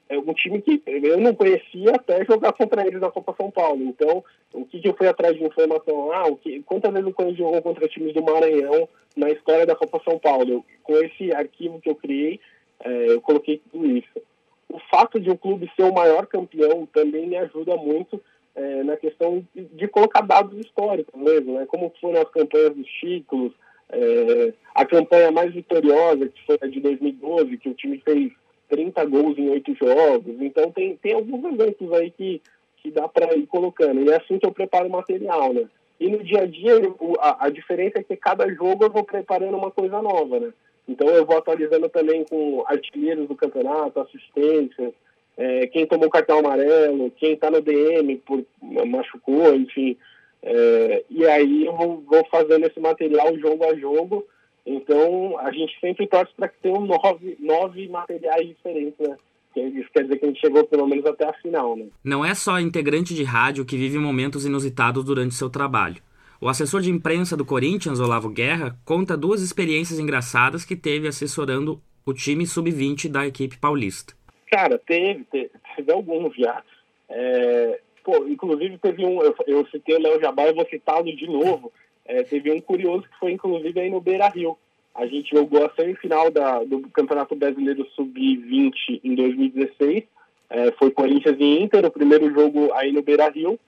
[0.10, 3.84] é um time que eu não conhecia até jogar contra eles na Copa São Paulo.
[3.84, 6.12] Então, o que, que eu fui atrás de informação?
[6.12, 9.76] Ah, o que, quantas vezes o Corinthians jogou contra times do Maranhão na história da
[9.76, 10.50] Copa São Paulo?
[10.50, 12.40] Eu, com esse arquivo que eu criei,
[12.80, 14.22] é, eu coloquei tudo isso
[14.70, 18.22] o fato de o clube ser o maior campeão também me ajuda muito
[18.56, 21.66] é, na questão de, colocar dados históricos mesmo, né?
[21.68, 23.54] como foram as campanhas dos títulos,
[23.90, 28.32] é, a campanha mais vitoriosa, que foi a de 2012, que o time fez
[28.70, 30.36] 30 gols em oito jogos.
[30.40, 32.42] Então tem, tem alguns eventos aí que,
[32.78, 34.02] que dá para ir colocando.
[34.02, 35.66] E é assim que eu preparo o material, né?
[36.00, 36.74] E no dia a dia,
[37.20, 40.54] a, a diferença é que cada jogo eu vou preparando uma coisa nova, né?
[40.88, 44.94] Então eu vou atualizando também com artilheiros do campeonato, assistências,
[45.38, 48.44] é, quem tomou cartão amarelo, quem está no DM por
[48.88, 49.96] machucou, enfim.
[50.42, 54.26] É, e aí eu vou, vou, fazendo esse material jogo a jogo.
[54.68, 59.16] Então a gente sempre torce para que tenham nove, nove materiais diferentes, né?
[59.56, 61.88] Isso quer dizer que a gente chegou pelo menos até a final, né?
[62.04, 66.02] Não é só integrante de rádio que vive momentos inusitados durante seu trabalho.
[66.40, 71.82] O assessor de imprensa do Corinthians, Olavo Guerra, conta duas experiências engraçadas que teve assessorando
[72.06, 74.14] o time sub-20 da equipe paulista.
[74.52, 76.62] Cara, teve, teve, teve alguns já.
[77.10, 81.26] É, pô, inclusive teve um, eu, eu citei o Léo Jabá e vou citá-lo de
[81.26, 81.72] novo.
[82.08, 84.58] É, teve um curioso que foi inclusive aí no Beira Rio.
[84.96, 90.04] A gente jogou a semifinal da, do Campeonato Brasileiro Sub-20 em 2016.
[90.50, 93.60] É, foi Corinthians e Inter, o primeiro jogo aí no Beira Rio.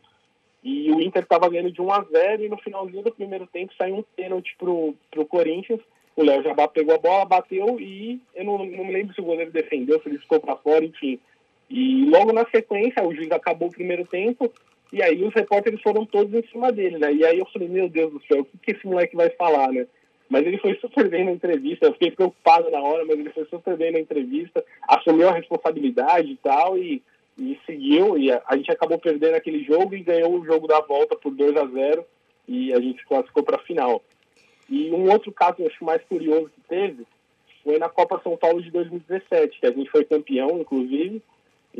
[0.64, 3.74] E o Inter estava ganhando de 1 a 0 e no finalzinho do primeiro tempo
[3.78, 5.82] saiu um pênalti pro, pro Corinthians.
[6.16, 9.26] O Léo Jabá pegou a bola, bateu e eu não, não me lembro se o
[9.26, 11.20] goleiro defendeu, se ele ficou para fora, enfim.
[11.70, 14.52] E logo na sequência, o juiz acabou o primeiro tempo
[14.92, 17.14] e aí os repórteres foram todos em cima dele, né?
[17.14, 19.86] E aí eu falei, meu Deus do céu, o que, esse moleque vai falar, né?
[20.30, 23.46] Mas ele foi super bem na entrevista, eu fiquei preocupado na hora, mas ele foi
[23.46, 27.02] super bem na entrevista, assumiu a responsabilidade e tal, e
[27.40, 30.82] e seguiu, e a, a, gente acabou perdendo aquele jogo e ganhou o jogo da
[30.82, 32.06] volta por 2 a 0
[32.48, 34.04] e a gente classificou para a final.
[34.70, 37.06] E um outro caso, eu acho mais curioso que teve,
[37.64, 41.22] foi na Copa São Paulo de 2017, que a gente foi campeão, inclusive,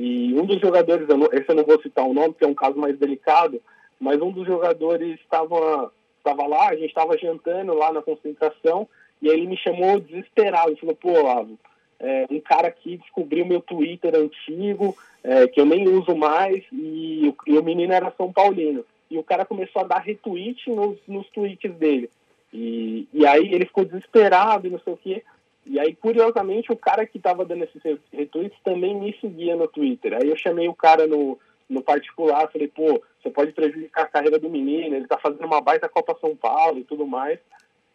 [0.02, 2.48] e um dos jogadores, eu não, esse eu não vou citar o nome, que é
[2.48, 3.62] um caso mais delicado,
[4.00, 8.88] mas um dos jogadores estava estava lá, a gente estava jantando lá na concentração,
[9.22, 11.58] e aí ele me chamou desesperado, falou, pô, Olavo,
[12.00, 17.34] é, um cara aqui descobriu meu Twitter antigo, é, que eu nem uso mais, e,
[17.48, 18.86] e, o menino era São Paulino.
[19.12, 22.10] E o cara começou a dar retweet nos, nos tweets dele.
[22.54, 25.24] E, e aí ele ficou desesperado e não sei o quê.
[25.70, 30.16] E aí, curiosamente, o cara que estava dando esses retweets também me seguia no Twitter.
[30.16, 31.38] Aí eu chamei o cara no,
[31.70, 35.62] no particular, falei, pô, você pode prejudicar a carreira do menino, ele tá fazendo uma
[35.62, 37.38] baita Copa São Paulo e tudo mais.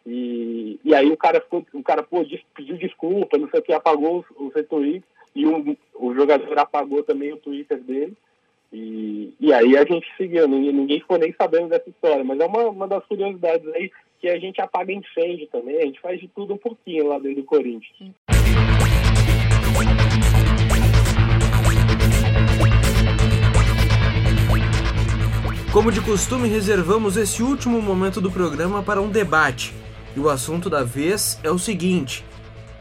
[0.05, 3.73] E, e aí o cara ficou, o cara pô, pediu desculpa, não sei o que,
[3.73, 5.03] apagou os, os retweets
[5.35, 8.13] e o, o jogador apagou também o Twitter dele.
[8.71, 12.45] E, e aí a gente seguiu, ninguém, ninguém ficou nem sabendo dessa história, mas é
[12.45, 16.27] uma, uma das curiosidades aí que a gente apaga incêndio também, a gente faz de
[16.27, 18.11] tudo um pouquinho lá dentro do Corinthians.
[25.71, 29.73] Como de costume, reservamos esse último momento do programa para um debate.
[30.15, 32.23] E o assunto da vez é o seguinte: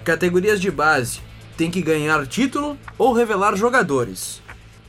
[0.04, 1.20] categorias de base
[1.56, 4.40] tem que ganhar título ou revelar jogadores?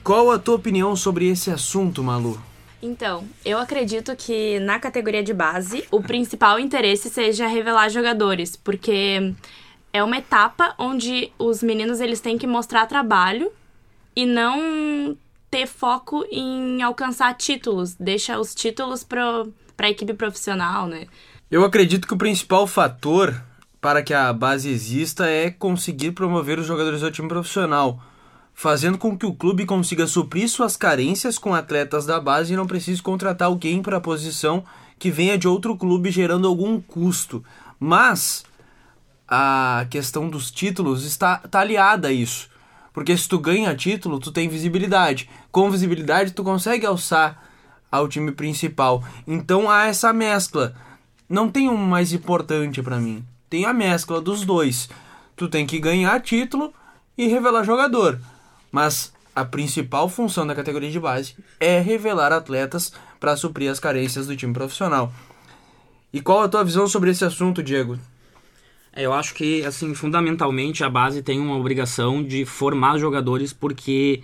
[0.04, 2.40] Qual a tua opinião sobre esse assunto, Malu?
[2.86, 9.34] Então, eu acredito que na categoria de base o principal interesse seja revelar jogadores, porque
[9.92, 13.52] é uma etapa onde os meninos eles têm que mostrar trabalho
[14.16, 15.18] e não
[15.50, 19.48] ter foco em alcançar títulos, deixa os títulos para
[19.80, 21.08] a equipe profissional, né?
[21.50, 23.34] Eu acredito que o principal fator
[23.82, 28.00] para que a base exista é conseguir promover os jogadores ao time profissional,
[28.56, 32.66] fazendo com que o clube consiga suprir suas carências com atletas da base e não
[32.66, 34.64] precise contratar alguém para a posição
[34.98, 37.44] que venha de outro clube gerando algum custo.
[37.78, 38.46] Mas
[39.28, 42.50] a questão dos títulos está, está aliada a isso.
[42.94, 45.30] Porque se tu ganha título, tu tem visibilidade.
[45.52, 47.44] Com visibilidade, tu consegue alçar
[47.92, 49.04] ao time principal.
[49.28, 50.74] Então há essa mescla.
[51.28, 53.22] Não tem um mais importante para mim.
[53.50, 54.88] Tem a mescla dos dois.
[55.36, 56.74] Tu tem que ganhar título
[57.18, 58.18] e revelar jogador.
[58.76, 64.28] Mas a principal função da categoria de base é revelar atletas para suprir as carências
[64.28, 65.14] do time profissional.
[66.12, 67.98] E qual a tua visão sobre esse assunto, Diego?
[68.92, 74.22] É, eu acho que, assim, fundamentalmente a base tem uma obrigação de formar jogadores porque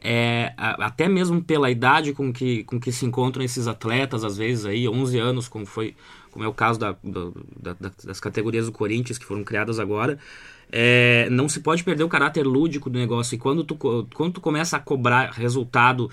[0.00, 4.64] é, até mesmo pela idade com que, com que se encontram esses atletas, às vezes
[4.64, 5.96] aí, 11 anos, como foi
[6.30, 10.20] como é o caso da, da, da, das categorias do Corinthians que foram criadas agora,
[10.70, 13.34] é, não se pode perder o caráter lúdico do negócio.
[13.34, 13.76] E quando tu,
[14.14, 16.10] quando tu começa a cobrar resultado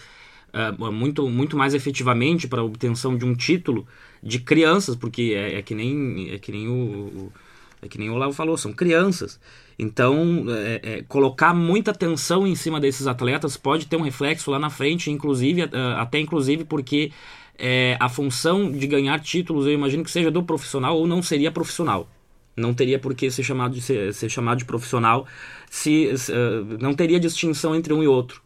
[0.53, 3.85] uh, muito, muito mais efetivamente para a obtenção de um título
[4.23, 7.33] de crianças, porque é, é que nem, é que nem o, o
[7.81, 9.39] é que nem o Olavo falou, são crianças.
[9.77, 14.57] Então, é, é, colocar muita atenção em cima desses atletas pode ter um reflexo lá
[14.57, 17.11] na frente, inclusive até inclusive porque
[17.57, 21.51] é, a função de ganhar títulos, eu imagino que seja do profissional ou não seria
[21.51, 22.09] profissional.
[22.55, 25.27] Não teria por que ser chamado de, ser, ser chamado de profissional
[25.69, 28.41] se, se uh, não teria distinção entre um e outro.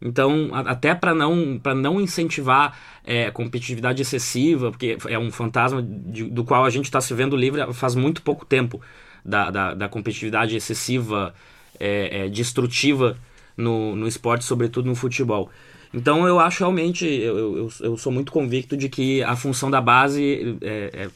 [0.00, 6.44] Então, até para não, não incentivar é, competitividade excessiva, porque é um fantasma de, do
[6.44, 8.80] qual a gente está se vendo livre faz muito pouco tempo,
[9.24, 11.34] da, da, da competitividade excessiva,
[11.80, 13.18] é, é, destrutiva
[13.56, 15.50] no, no esporte, sobretudo no futebol.
[15.92, 19.80] Então, eu acho realmente, eu, eu, eu sou muito convicto de que a função da
[19.80, 21.10] base é, é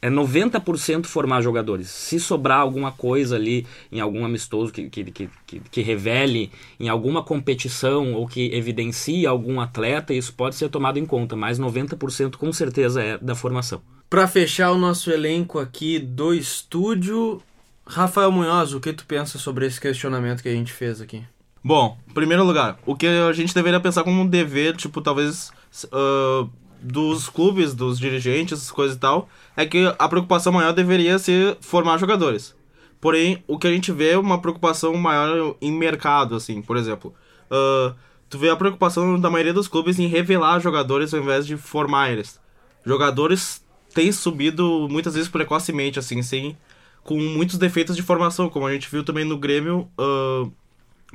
[0.00, 1.88] é 90% formar jogadores.
[1.88, 7.22] Se sobrar alguma coisa ali em algum amistoso que, que, que, que, revele em alguma
[7.22, 12.52] competição ou que evidencie algum atleta, isso pode ser tomado em conta, mas 90% com
[12.52, 13.80] certeza é da formação.
[14.08, 17.42] Para fechar o nosso elenco aqui do estúdio,
[17.86, 21.24] Rafael Munhoz, o que tu pensa sobre esse questionamento que a gente fez aqui?
[21.64, 25.50] Bom, em primeiro lugar, o que a gente deveria pensar como um dever, tipo, talvez.
[25.92, 26.48] Uh
[26.80, 31.98] dos clubes, dos dirigentes, coisas e tal, é que a preocupação maior deveria ser formar
[31.98, 32.54] jogadores.
[33.00, 37.14] Porém, o que a gente vê é uma preocupação maior em mercado, assim, por exemplo.
[37.50, 37.94] Uh,
[38.28, 42.10] tu vê a preocupação da maioria dos clubes em revelar jogadores ao invés de formar
[42.10, 42.40] eles.
[42.84, 46.56] Jogadores têm subido muitas vezes precocemente, assim, sem,
[47.02, 49.88] com muitos defeitos de formação, como a gente viu também no Grêmio.
[49.98, 50.50] Uh,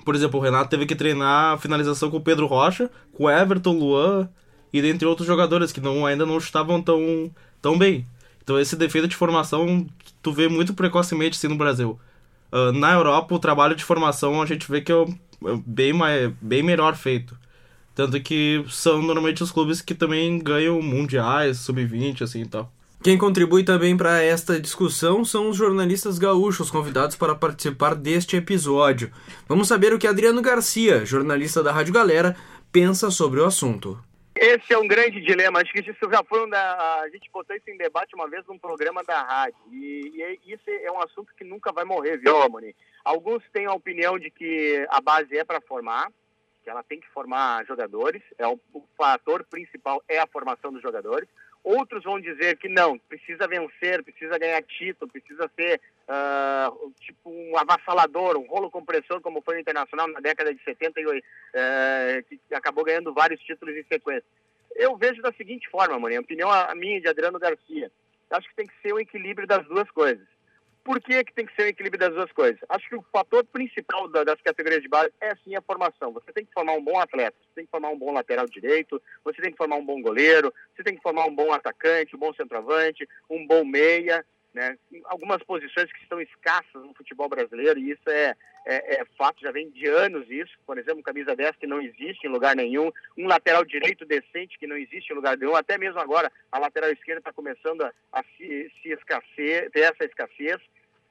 [0.06, 3.30] por exemplo, o Renato teve que treinar a finalização com o Pedro Rocha, com o
[3.30, 4.30] Everton, Luan,
[4.74, 7.32] e dentre outros jogadores que não, ainda não estavam tão,
[7.62, 8.06] tão bem.
[8.44, 9.88] Então esse defeito de formação
[10.22, 12.00] tu vê muito precocemente assim, no Brasil.
[12.52, 16.32] Uh, na Europa, o trabalho de formação a gente vê que é, é bem, mais,
[16.42, 17.38] bem melhor feito.
[17.96, 22.72] Tanto que são normalmente os clubes que também ganham mundiais, sub-20, assim e tal.
[23.04, 29.12] Quem contribui também para esta discussão são os jornalistas gaúchos convidados para participar deste episódio.
[29.48, 32.36] Vamos saber o que Adriano Garcia, jornalista da Rádio Galera,
[32.72, 33.98] pensa sobre o assunto.
[34.44, 35.60] Esse é um grande dilema.
[35.60, 38.44] Acho que isso já foi um da, a gente botou isso em debate uma vez
[38.48, 39.60] num programa da rádio.
[39.72, 42.76] E, e é, isso é um assunto que nunca vai morrer, viu, Amoni?
[43.06, 46.12] Alguns têm a opinião de que a base é para formar,
[46.64, 48.24] que ela tem que formar jogadores.
[48.40, 51.30] É o, o fator principal é a formação dos jogadores.
[51.64, 57.56] Outros vão dizer que não, precisa vencer, precisa ganhar título, precisa ser uh, tipo um
[57.56, 62.40] avassalador, um rolo compressor, como foi o Internacional na década de 70, e, uh, que
[62.56, 64.26] acabou ganhando vários títulos em sequência.
[64.76, 67.92] Eu vejo da seguinte forma, mano, a opinião a minha de Adriano Garcia.
[68.32, 70.26] Acho que tem que ser o um equilíbrio das duas coisas.
[70.84, 72.60] Por que, que tem que ser o equilíbrio das duas coisas?
[72.68, 76.12] Acho que o fator principal da, das categorias de base é sim a formação.
[76.12, 79.02] Você tem que formar um bom atleta, você tem que formar um bom lateral direito,
[79.24, 82.20] você tem que formar um bom goleiro, você tem que formar um bom atacante, um
[82.20, 84.26] bom centroavante, um bom meia.
[84.54, 84.78] Né?
[85.06, 88.36] Algumas posições que estão escassas no futebol brasileiro, e isso é,
[88.66, 90.52] é, é, fato, já vem de anos isso.
[90.66, 94.68] Por exemplo, camisa 10 que não existe em lugar nenhum, um lateral direito decente que
[94.68, 98.24] não existe em lugar nenhum, até mesmo agora a lateral esquerda está começando a, a
[98.38, 98.96] se, se
[99.72, 100.62] ter essa escassez.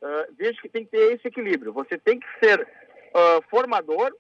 [0.03, 1.74] Uh, vejo que tem que ter esse equilíbrio.
[1.74, 4.14] Você tem que ser uh, formador,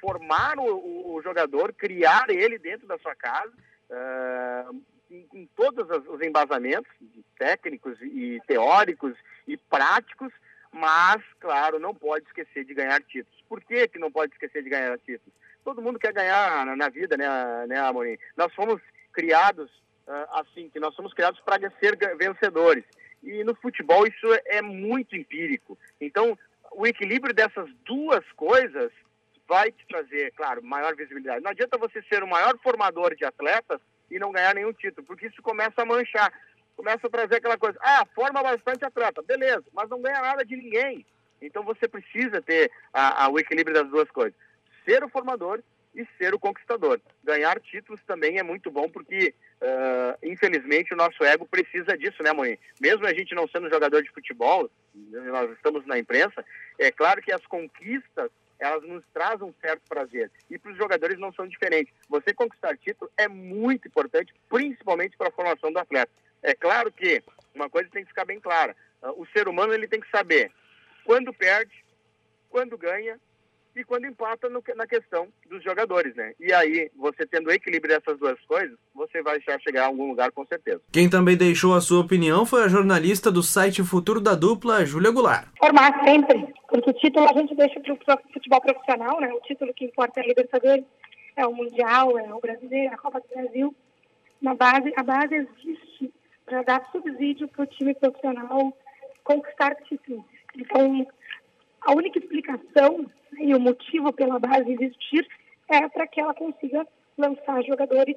[0.00, 3.52] formar o, o, jogador, criar ele dentro da sua casa,
[3.90, 4.80] uh,
[5.10, 6.90] em, todos os embasamentos
[7.38, 9.14] técnicos e teóricos
[9.46, 10.32] e práticos,
[10.70, 13.42] mas, claro, não pode esquecer de ganhar títulos.
[13.48, 15.34] Por que, que não pode esquecer de ganhar títulos?
[15.64, 17.26] Todo mundo quer ganhar na, vida, né,
[17.66, 18.18] né, Amorim?
[18.36, 18.80] Nós fomos
[19.12, 19.70] criados
[20.06, 22.84] uh, assim, que nós somos criados para ser vencedores.
[23.22, 25.78] E no futebol isso é muito empírico.
[26.00, 26.38] Então,
[26.72, 28.92] o equilíbrio dessas duas coisas
[29.46, 31.42] vai te trazer, claro, maior visibilidade.
[31.42, 33.80] Não adianta você ser o maior formador de atletas
[34.10, 36.32] e não ganhar nenhum título, porque isso começa a manchar.
[36.76, 40.56] Começa a trazer aquela coisa, ah, forma bastante atleta, beleza, mas não ganha nada de
[40.56, 41.04] ninguém.
[41.42, 44.34] Então você precisa ter a, a, o equilíbrio das duas coisas.
[44.84, 45.60] Ser o formador
[45.94, 47.00] e ser o conquistador.
[47.24, 52.32] Ganhar títulos também é muito bom, porque uh, infelizmente o nosso ego precisa disso, né,
[52.32, 52.58] mãe?
[52.80, 56.44] Mesmo a gente não sendo jogador de futebol, nós estamos na imprensa,
[56.78, 60.30] é claro que as conquistas elas nos trazem um certo prazer.
[60.50, 61.94] E para os jogadores não são diferentes.
[62.08, 66.10] Você conquistar título é muito importante, principalmente para a formação do atleta.
[66.42, 67.22] É claro que
[67.54, 70.52] uma coisa tem que ficar bem clara: uh, o ser humano ele tem que saber
[71.04, 71.84] quando perde,
[72.50, 73.18] quando ganha
[73.76, 76.32] e quando empata no, na questão dos jogadores, né?
[76.40, 80.08] E aí, você tendo o equilíbrio dessas duas coisas, você vai já chegar a algum
[80.08, 80.80] lugar com certeza.
[80.92, 85.10] Quem também deixou a sua opinião foi a jornalista do site Futuro da Dupla, Júlia
[85.10, 85.48] Goulart.
[85.58, 89.32] Formar sempre, porque o título a gente deixa para o futebol profissional, né?
[89.32, 90.84] O título que importa é a Libertadores,
[91.36, 93.74] é o Mundial, é o Brasileiro, é a Copa do Brasil.
[94.42, 96.12] Na base, a base existe
[96.44, 98.72] para dar subsídio para o time profissional
[99.22, 100.24] conquistar títulos.
[100.56, 101.06] Então,
[101.82, 103.06] a única explicação
[103.38, 105.26] e o motivo pela base existir
[105.68, 108.16] é para que ela consiga lançar jogadores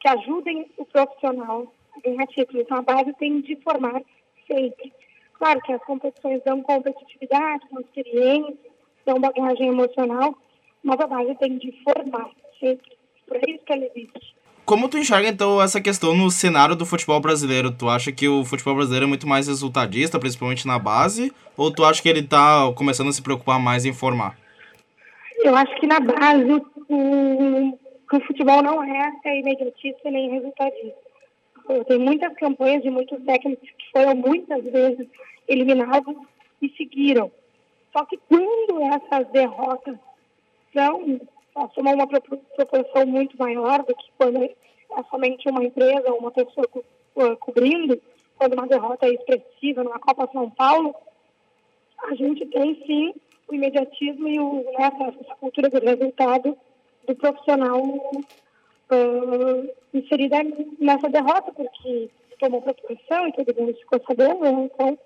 [0.00, 2.62] que ajudem o profissional a ganhar títulos.
[2.62, 4.02] Então, a base tem de formar
[4.46, 4.92] sempre.
[5.34, 8.70] Claro que as competições dão competitividade, dão experiência,
[9.04, 10.36] dão bagagem emocional,
[10.82, 12.96] mas a base tem de formar sempre.
[13.26, 14.41] Por isso que ela existe.
[14.64, 17.72] Como tu enxerga, então, essa questão no cenário do futebol brasileiro?
[17.72, 21.32] Tu acha que o futebol brasileiro é muito mais resultadista, principalmente na base?
[21.56, 24.38] Ou tu acha que ele está começando a se preocupar mais em formar?
[25.38, 27.78] Eu acho que na base o,
[28.12, 30.96] o futebol não é, é imediatista nem resultadista.
[31.88, 35.08] Tem muitas campanhas de muitos técnicos que foram muitas vezes
[35.48, 36.14] eliminados
[36.60, 37.30] e seguiram.
[37.92, 39.96] Só que quando essas derrotas
[40.72, 41.20] são
[41.54, 44.54] assumam uma proporção muito maior do que quando é
[45.10, 46.84] somente uma empresa ou uma pessoa co
[47.40, 48.00] cobrindo,
[48.38, 50.94] quando uma derrota é expressiva numa Copa São Paulo,
[52.04, 53.14] a gente tem sim
[53.48, 54.90] o imediatismo e o, né,
[55.20, 56.56] essa cultura do resultado
[57.06, 60.38] do profissional uh, inserida
[60.78, 64.50] nessa derrota, porque tomou proporção e todo mundo ficou sabendo, né?
[64.72, 64.98] então,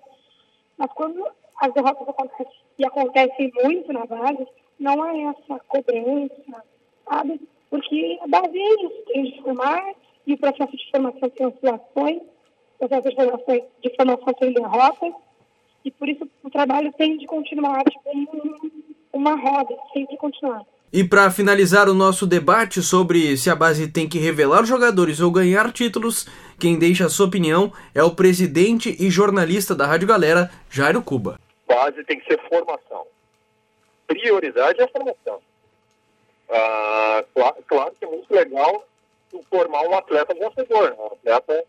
[0.77, 1.27] mas quando
[1.59, 4.47] as derrotas acontecem, e acontecem muito na base,
[4.79, 6.63] não é essa cobrança,
[7.07, 7.41] sabe?
[7.69, 9.83] Porque a base é isso, tem de formar,
[10.25, 12.21] e o processo de formação tem oscilações,
[12.79, 15.13] o processo de formação, de formação tem derrotas,
[15.83, 18.69] e por isso o trabalho tem de continuar, tipo,
[19.13, 20.63] uma roda, sempre continuar.
[20.91, 25.29] E para finalizar o nosso debate sobre se a base tem que revelar jogadores ou
[25.29, 26.25] ganhar títulos,
[26.57, 31.37] quem deixa a sua opinião é o presidente e jornalista da Rádio Galera, Jairo Cuba.
[31.67, 33.06] Base tem que ser formação
[34.07, 35.41] prioridade é a formação.
[36.49, 38.87] Ah, claro, claro, que é muito legal
[39.49, 40.97] formar um atleta vencedor, né?
[40.99, 41.65] um atleta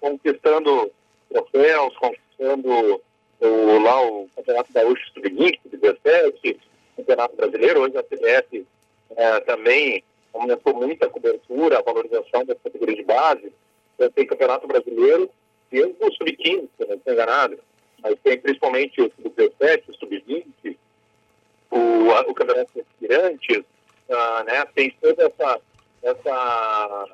[0.00, 0.90] conquistando
[1.28, 3.02] troféus, conquistando
[3.40, 6.58] o, lá o Campeonato Gaúcho Sub-20, Sub-17,
[6.96, 8.66] Campeonato Brasileiro, hoje a CBF
[9.16, 13.52] é, também aumentou muita cobertura, a valorização das categorias de base,
[14.14, 15.30] tem Campeonato Brasileiro
[15.70, 17.58] e o Sub-15, se não estou enganado,
[18.02, 20.76] mas tem principalmente o Sub-17, o Sub-20,
[21.72, 23.64] o, o Campeonato de Aspirantes,
[24.08, 25.60] uh, né, tem toda essa,
[26.02, 27.08] essa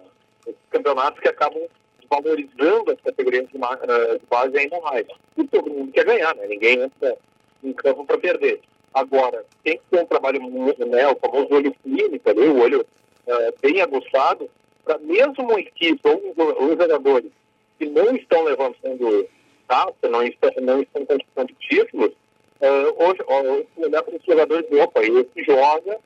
[0.46, 1.62] esses campeonatos que acabam
[2.10, 5.06] valorizando as categorias de, uh, de base ainda mais.
[5.36, 6.46] E todo mundo quer ganhar, né?
[6.46, 7.16] Ninguém entra
[7.62, 8.60] em campo para perder.
[8.94, 10.40] Agora, tem que ter um trabalho,
[10.86, 12.80] né, o famoso olho clínico ali, o olho
[13.26, 14.48] uh, bem aguçado,
[14.84, 17.30] para mesmo uma equipe ou os jogadores
[17.78, 19.28] que não estão levantando
[19.68, 22.12] taça, não estão, não estão conquistando títulos,
[22.60, 23.20] Uh, hoje,
[23.76, 25.98] olhar para os jogadores e opa, esse joga,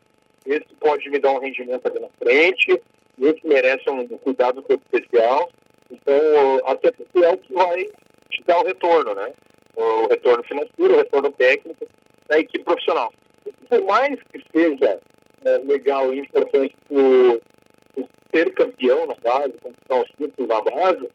[0.45, 2.83] esse pode me dar um rendimento ali na frente,
[3.21, 5.51] esse merece um cuidado especial.
[5.91, 7.85] Então, até porque é o que vai
[8.31, 9.33] te dar o retorno, né?
[9.77, 11.87] O retorno financeiro, o retorno técnico
[12.29, 13.13] da equipe profissional.
[13.69, 15.01] Por mais que seja
[15.45, 17.41] é, legal e importante o,
[18.35, 21.09] ser campeão na base, conquistar os títulos na base,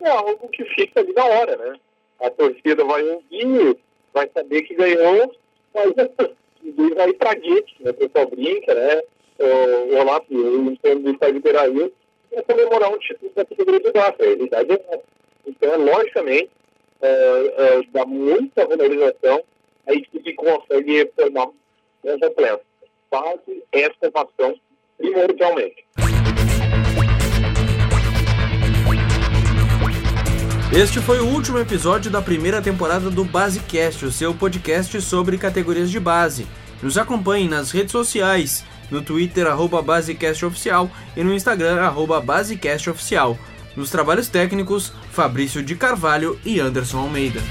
[0.00, 1.78] é algo que fica ali na hora, né?
[2.20, 3.76] A torcida vai ouvir,
[4.12, 5.34] vai saber que ganhou,
[5.74, 5.92] mas
[6.62, 7.90] ninguém vai pra guete, né?
[7.90, 9.02] O pessoal brinca, né?
[9.38, 11.92] O lá, eu entendo do estádio Beira-Rio,
[12.32, 15.02] é comemorar um título da categoria de base, a realidade é essa.
[15.46, 16.50] Então, logicamente,
[17.00, 19.42] é, é, dá muita valorização
[19.86, 21.48] a equipe consegue formar
[22.04, 22.64] um completo.
[23.10, 23.40] Faz
[23.72, 24.58] essa ação
[24.96, 25.84] primordialmente.
[30.74, 35.90] Este foi o último episódio da primeira temporada do Basecast, o seu podcast sobre categorias
[35.90, 36.46] de base.
[36.82, 43.38] Nos acompanhe nas redes sociais, no Twitter, arroba BasecastOficial e no Instagram, arroba BasecastOficial.
[43.76, 47.42] Nos trabalhos técnicos, Fabrício de Carvalho e Anderson Almeida.